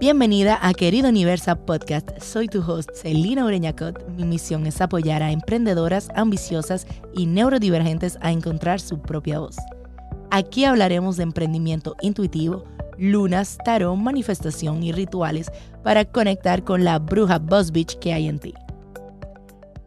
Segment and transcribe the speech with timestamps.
[0.00, 2.20] Bienvenida a Querido Universa Podcast.
[2.20, 4.08] Soy tu host, Celina Ureñacot.
[4.10, 6.86] Mi misión es apoyar a emprendedoras ambiciosas
[7.16, 9.56] y neurodivergentes a encontrar su propia voz.
[10.30, 12.62] Aquí hablaremos de emprendimiento intuitivo,
[12.96, 15.50] lunas, tarot, manifestación y rituales
[15.82, 18.54] para conectar con la bruja Buzz Beach que hay en ti.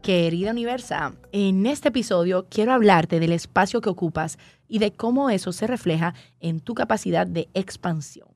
[0.02, 4.36] Querida Universa, en este episodio quiero hablarte del espacio que ocupas
[4.68, 8.31] y de cómo eso se refleja en tu capacidad de expansión.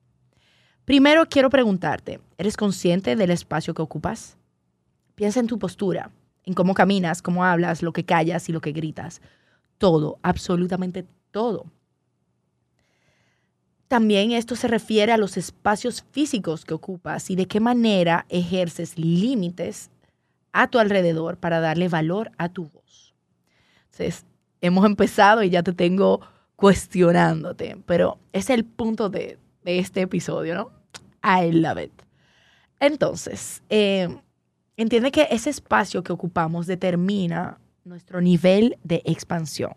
[0.87, 4.37] Primero quiero preguntarte, ¿eres consciente del espacio que ocupas?
[5.15, 6.11] Piensa en tu postura,
[6.45, 9.19] en cómo caminas, cómo hablas, lo que callas y lo que gritas.
[9.77, 11.65] Todo, absolutamente todo.
[13.89, 18.97] También esto se refiere a los espacios físicos que ocupas y de qué manera ejerces
[18.97, 19.89] límites
[20.53, 23.13] a tu alrededor para darle valor a tu voz.
[23.91, 24.25] Entonces,
[24.61, 26.21] hemos empezado y ya te tengo
[26.55, 30.76] cuestionándote, pero es el punto de, de este episodio, ¿no?
[31.27, 31.91] I love it.
[32.79, 34.07] Entonces, eh,
[34.77, 39.73] entiende que ese espacio que ocupamos determina nuestro nivel de expansión.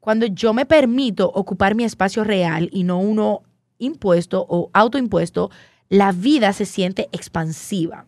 [0.00, 3.42] Cuando yo me permito ocupar mi espacio real y no uno
[3.78, 5.50] impuesto o autoimpuesto,
[5.88, 8.06] la vida se siente expansiva.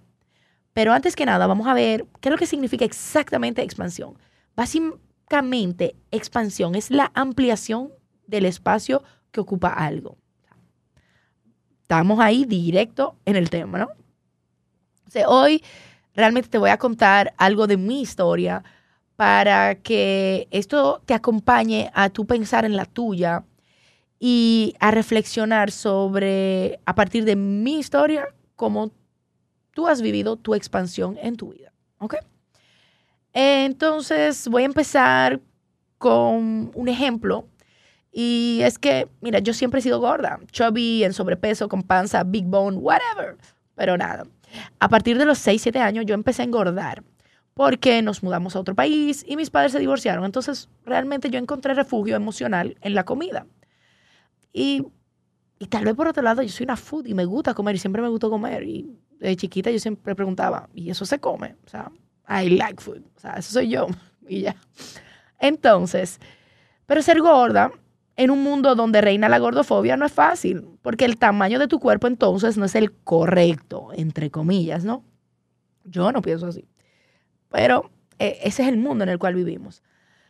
[0.72, 4.18] Pero antes que nada, vamos a ver qué es lo que significa exactamente expansión.
[4.56, 7.90] Básicamente, expansión es la ampliación
[8.26, 10.16] del espacio que ocupa algo.
[11.84, 13.88] Estamos ahí directo en el tema, ¿no?
[15.28, 15.62] hoy
[16.14, 18.64] realmente te voy a contar algo de mi historia
[19.16, 23.44] para que esto te acompañe a tu pensar en la tuya
[24.18, 28.90] y a reflexionar sobre, a partir de mi historia, cómo
[29.72, 31.70] tú has vivido tu expansión en tu vida.
[31.98, 32.14] ¿Ok?
[33.34, 35.38] Entonces voy a empezar
[35.98, 37.46] con un ejemplo
[38.16, 42.44] y es que, mira, yo siempre he sido gorda, chubby, en sobrepeso, con panza, big
[42.44, 43.36] bone, whatever.
[43.74, 44.24] Pero nada,
[44.78, 47.02] a partir de los 6, 7 años yo empecé a engordar
[47.54, 50.24] porque nos mudamos a otro país y mis padres se divorciaron.
[50.24, 53.48] Entonces, realmente yo encontré refugio emocional en la comida.
[54.52, 54.86] Y,
[55.58, 57.78] y tal vez por otro lado, yo soy una food y me gusta comer y
[57.78, 58.62] siempre me gustó comer.
[58.62, 61.56] Y de chiquita yo siempre preguntaba, ¿y eso se come?
[61.66, 61.90] O sea,
[62.28, 63.02] I like food.
[63.16, 63.88] O sea, eso soy yo.
[64.26, 64.56] Y ya.
[65.38, 66.18] Entonces,
[66.86, 67.70] pero ser gorda
[68.16, 71.80] en un mundo donde reina la gordofobia no es fácil, porque el tamaño de tu
[71.80, 75.04] cuerpo entonces no es el correcto, entre comillas, ¿no?
[75.84, 76.68] Yo no pienso así.
[77.50, 79.82] Pero eh, ese es el mundo en el cual vivimos.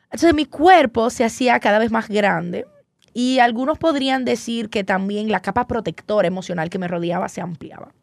[0.05, 2.67] Entonces mi cuerpo se hacía cada vez más grande
[3.12, 7.95] y algunos podrían decir que también la capa protectora emocional que me rodeaba se ampliaba.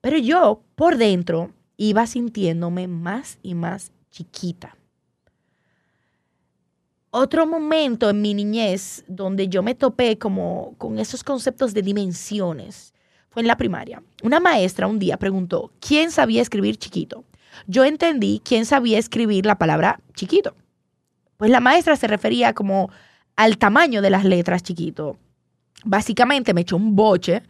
[0.00, 4.76] Pero yo, por dentro, iba sintiéndome más y más chiquita
[7.16, 12.92] otro momento en mi niñez donde yo me topé como con esos conceptos de dimensiones
[13.30, 14.02] fue en la primaria.
[14.24, 17.24] Una maestra un día preguntó, ¿quién sabía escribir chiquito?
[17.68, 20.56] Yo entendí quién sabía escribir la palabra chiquito.
[21.36, 22.90] Pues la maestra se refería como
[23.36, 25.16] al tamaño de las letras chiquito.
[25.84, 27.44] Básicamente me echó un boche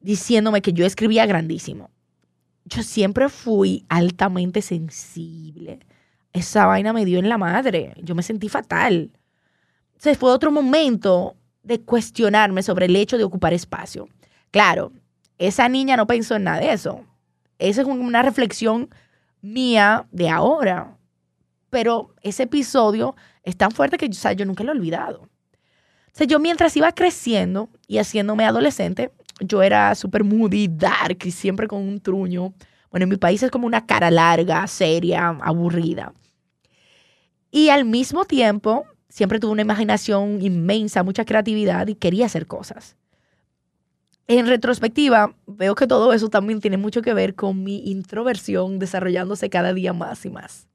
[0.00, 1.90] diciéndome que yo escribía grandísimo.
[2.66, 5.80] Yo siempre fui altamente sensible
[6.32, 7.94] esa vaina me dio en la madre.
[8.02, 9.10] Yo me sentí fatal.
[9.92, 14.08] Entonces fue otro momento de cuestionarme sobre el hecho de ocupar espacio.
[14.50, 14.92] Claro,
[15.38, 17.04] esa niña no pensó en nada de eso.
[17.58, 18.88] Esa es una reflexión
[19.40, 20.96] mía de ahora.
[21.70, 23.14] Pero ese episodio
[23.44, 25.22] es tan fuerte que yo nunca lo he olvidado.
[25.22, 31.30] O sea, yo mientras iba creciendo y haciéndome adolescente, yo era súper moody, dark y
[31.30, 32.52] siempre con un truño.
[32.90, 36.12] Bueno, en mi país es como una cara larga, seria, aburrida.
[37.52, 42.96] Y al mismo tiempo, siempre tuve una imaginación inmensa, mucha creatividad y quería hacer cosas.
[44.26, 49.50] En retrospectiva, veo que todo eso también tiene mucho que ver con mi introversión desarrollándose
[49.50, 50.66] cada día más y más.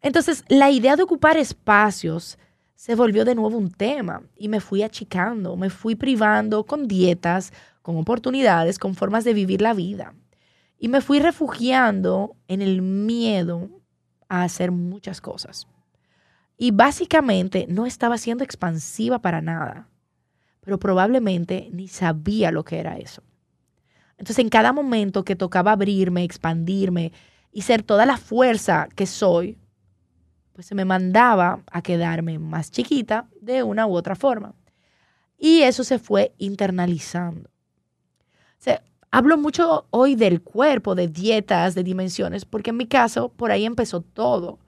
[0.00, 2.38] Entonces, la idea de ocupar espacios
[2.76, 7.52] se volvió de nuevo un tema y me fui achicando, me fui privando con dietas,
[7.82, 10.14] con oportunidades, con formas de vivir la vida.
[10.78, 13.70] Y me fui refugiando en el miedo
[14.28, 15.66] a hacer muchas cosas.
[16.56, 19.88] Y básicamente no estaba siendo expansiva para nada,
[20.60, 23.22] pero probablemente ni sabía lo que era eso.
[24.16, 27.12] Entonces en cada momento que tocaba abrirme, expandirme
[27.52, 29.58] y ser toda la fuerza que soy,
[30.52, 34.54] pues se me mandaba a quedarme más chiquita de una u otra forma.
[35.36, 37.50] Y eso se fue internalizando.
[39.10, 43.64] hablo mucho hoy del cuerpo, de dietas, de dimensiones, porque en mi caso por ahí
[43.64, 44.58] empezó todo.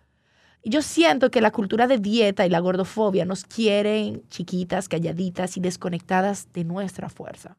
[0.66, 5.56] Y yo siento que la cultura de dieta y la gordofobia nos quieren chiquitas, calladitas
[5.56, 7.56] y desconectadas de nuestra fuerza.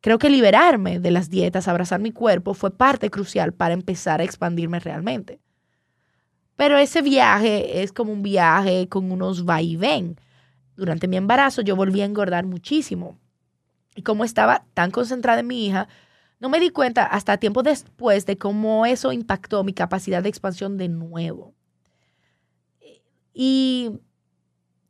[0.00, 4.24] Creo que liberarme de las dietas, abrazar mi cuerpo, fue parte crucial para empezar a
[4.24, 5.38] expandirme realmente.
[6.56, 10.18] Pero ese viaje es como un viaje con unos va y ven.
[10.76, 13.18] Durante mi embarazo yo volví a engordar muchísimo.
[13.94, 15.88] Y como estaba tan concentrada en mi hija,
[16.40, 20.78] no me di cuenta hasta tiempo después de cómo eso impactó mi capacidad de expansión
[20.78, 21.57] de nuevo.
[23.40, 23.92] Y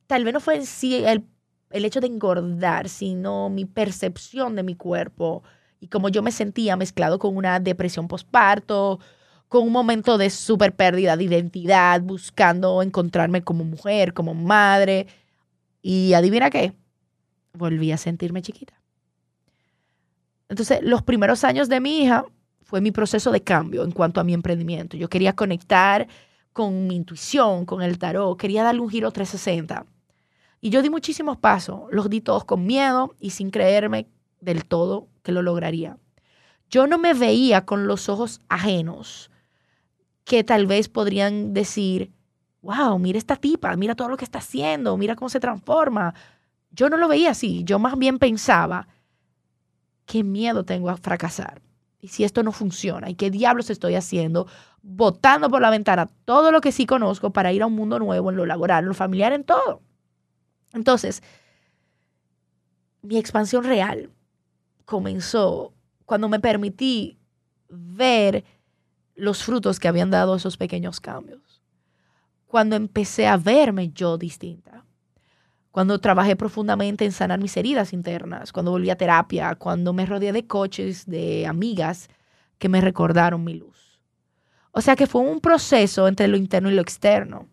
[0.06, 1.22] tal vez no fue en sí el,
[1.70, 5.42] hecho de engordar, sino mi percepción de mi cuerpo
[5.80, 9.00] y cómo yo me sentía mezclado con una depresión postparto,
[9.48, 15.08] con un momento de súper pérdida de identidad, buscando encontrarme como mujer, como madre.
[15.82, 16.72] Y adivina qué,
[17.52, 18.80] volví a sentirme chiquita.
[20.48, 22.24] Entonces, los primeros años de mi hija
[22.62, 24.96] fue mi proceso de cambio en cuanto a mi emprendimiento.
[24.96, 26.08] Yo quería conectar
[26.58, 29.86] con mi intuición, con el tarot, quería darle un giro 360.
[30.60, 34.08] Y yo di muchísimos pasos, los di todos con miedo y sin creerme
[34.40, 35.98] del todo que lo lograría.
[36.68, 39.30] Yo no me veía con los ojos ajenos
[40.24, 42.10] que tal vez podrían decir,
[42.62, 46.12] wow, mira esta tipa, mira todo lo que está haciendo, mira cómo se transforma.
[46.72, 48.88] Yo no lo veía así, yo más bien pensaba,
[50.06, 51.62] qué miedo tengo a fracasar.
[52.00, 54.48] Y si esto no funciona, ¿y qué diablos estoy haciendo?
[54.82, 58.30] Botando por la ventana todo lo que sí conozco para ir a un mundo nuevo
[58.30, 59.82] en lo laboral, en lo familiar, en todo.
[60.72, 61.22] Entonces,
[63.02, 64.10] mi expansión real
[64.84, 67.18] comenzó cuando me permití
[67.68, 68.44] ver
[69.14, 71.62] los frutos que habían dado esos pequeños cambios.
[72.46, 74.84] Cuando empecé a verme yo distinta
[75.70, 80.32] cuando trabajé profundamente en sanar mis heridas internas, cuando volví a terapia, cuando me rodeé
[80.32, 82.08] de coches, de amigas
[82.58, 83.87] que me recordaron mi luz.
[84.78, 87.48] O sea que fue un proceso entre lo interno y lo externo.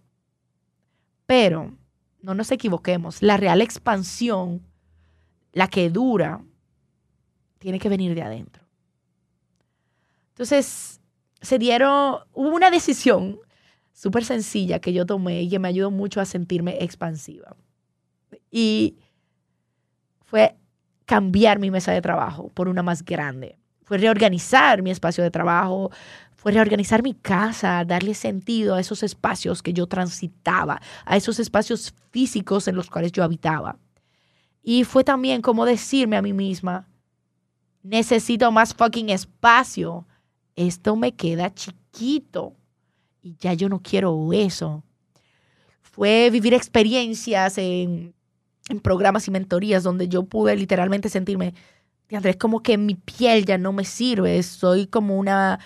[1.26, 1.76] Pero,
[2.22, 4.62] no nos equivoquemos, la real expansión,
[5.52, 6.44] la que dura,
[7.58, 8.64] tiene que venir de adentro.
[10.34, 11.02] Entonces,
[11.42, 13.40] se dieron, hubo una decisión
[13.92, 17.56] súper sencilla que yo tomé y que me ayudó mucho a sentirme expansiva.
[18.52, 19.00] Y
[20.26, 20.56] fue
[21.06, 23.58] cambiar mi mesa de trabajo por una más grande.
[23.86, 25.92] Fue reorganizar mi espacio de trabajo,
[26.54, 32.68] reorganizar mi casa, darle sentido a esos espacios que yo transitaba, a esos espacios físicos
[32.68, 33.78] en los cuales yo habitaba.
[34.64, 36.88] Y fue también como decirme a mí misma,
[37.84, 40.06] necesito más fucking espacio.
[40.56, 42.54] Esto me queda chiquito
[43.22, 44.84] y ya yo no quiero eso.
[45.82, 48.16] Fue vivir experiencias en
[48.70, 51.54] en programas y mentorías donde yo pude literalmente sentirme,
[52.12, 55.60] Andrés, como que mi piel ya no me sirve, soy como una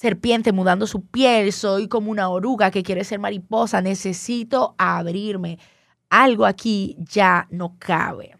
[0.00, 5.58] serpiente mudando su piel, soy como una oruga que quiere ser mariposa, necesito abrirme.
[6.08, 8.34] Algo aquí ya no cabe.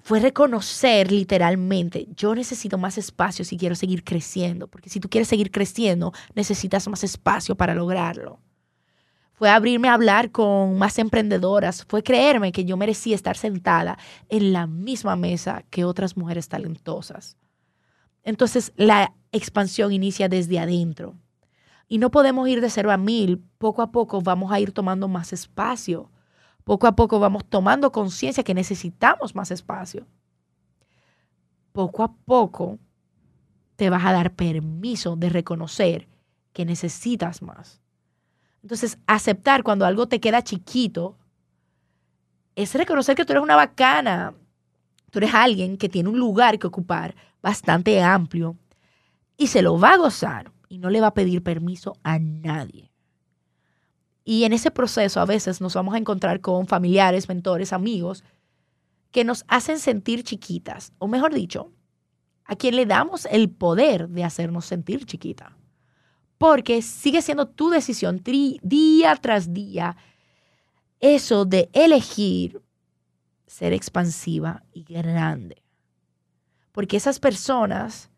[0.00, 5.28] fue reconocer literalmente, yo necesito más espacio si quiero seguir creciendo, porque si tú quieres
[5.28, 8.40] seguir creciendo, necesitas más espacio para lograrlo
[9.34, 13.96] fue abrirme a hablar con más emprendedoras, fue creerme que yo merecía estar sentada
[14.28, 17.36] en la misma mesa que otras mujeres talentosas.
[18.24, 21.14] Entonces la expansión inicia desde adentro.
[21.88, 25.08] Y no podemos ir de cero a mil, poco a poco vamos a ir tomando
[25.08, 26.10] más espacio.
[26.64, 30.06] Poco a poco vamos tomando conciencia que necesitamos más espacio.
[31.72, 32.78] Poco a poco
[33.76, 36.08] te vas a dar permiso de reconocer
[36.52, 37.80] que necesitas más.
[38.62, 41.16] Entonces, aceptar cuando algo te queda chiquito
[42.54, 44.34] es reconocer que tú eres una bacana.
[45.10, 48.56] Tú eres alguien que tiene un lugar que ocupar bastante amplio
[49.38, 52.92] y se lo va a gozar y no le va a pedir permiso a nadie.
[54.26, 58.22] Y en ese proceso a veces nos vamos a encontrar con familiares, mentores, amigos
[59.10, 61.72] que nos hacen sentir chiquitas, o mejor dicho,
[62.44, 65.56] a quien le damos el poder de hacernos sentir chiquita
[66.38, 69.96] porque sigue siendo tu decisión día tras día
[71.00, 72.62] eso de elegir
[73.46, 75.62] ser expansiva y grande.
[76.72, 78.10] Porque esas personas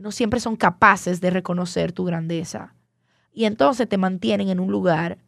[0.00, 2.74] no siempre son capaces de reconocer tu grandeza
[3.32, 5.18] y entonces te mantienen en un lugar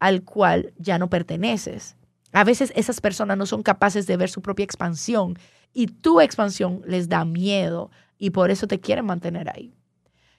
[0.00, 1.96] al cual ya no perteneces.
[2.32, 5.38] A veces esas personas no son capaces de ver su propia expansión
[5.72, 9.76] y tu expansión les da miedo y por eso te quieren mantener ahí.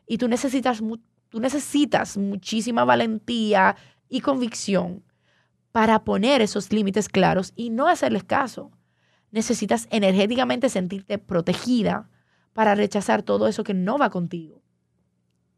[0.06, 0.82] Y tú necesitas
[1.36, 3.76] Tú necesitas muchísima valentía
[4.08, 5.04] y convicción
[5.74, 8.72] para poner esos límites claros y no hacerles caso.
[9.32, 12.10] Necesitas energéticamente sentirte protegida
[12.56, 14.62] para rechazar todo eso que no va contigo.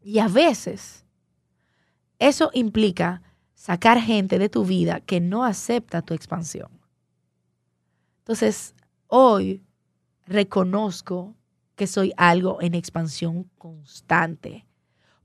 [0.01, 1.05] Y a veces
[2.17, 3.21] eso implica
[3.53, 6.71] sacar gente de tu vida que no acepta tu expansión.
[8.17, 8.73] Entonces,
[9.05, 9.63] hoy
[10.25, 11.35] reconozco
[11.75, 14.65] que soy algo en expansión constante,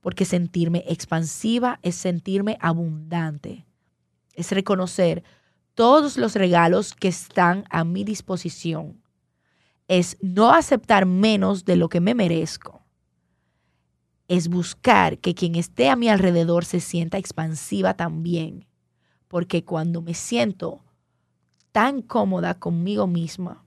[0.02, 3.64] porque sentirme expansiva es sentirme abundante,
[4.34, 5.24] es reconocer
[5.74, 9.01] todos los regalos que están a mi disposición,
[9.92, 12.82] es no aceptar menos de lo que me merezco,
[14.26, 18.66] es buscar que quien esté a mi alrededor se sienta expansiva también,
[19.28, 20.82] porque cuando me siento
[21.72, 23.66] tan cómoda conmigo misma,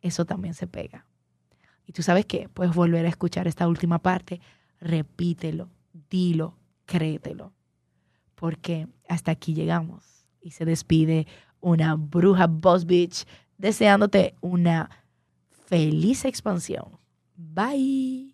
[0.00, 1.06] eso también se pega.
[1.86, 4.40] Y tú sabes qué, puedes volver a escuchar esta última parte,
[4.80, 5.70] repítelo,
[6.08, 7.52] dilo, créetelo,
[8.36, 10.24] porque hasta aquí llegamos.
[10.40, 11.26] Y se despide
[11.60, 13.26] una bruja boss bitch
[13.58, 14.88] deseándote una
[15.66, 16.98] feliz expansión.
[17.36, 18.32] Bye.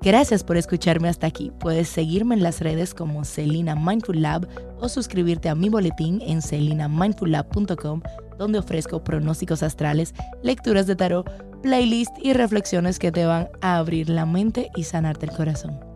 [0.00, 1.52] Gracias por escucharme hasta aquí.
[1.60, 6.42] Puedes seguirme en las redes como Celina Mindful Lab o suscribirte a mi boletín en
[6.42, 8.02] celinamindfullab.com
[8.38, 11.30] donde ofrezco pronósticos astrales, lecturas de tarot,
[11.62, 15.93] playlist y reflexiones que te van a abrir la mente y sanarte el corazón.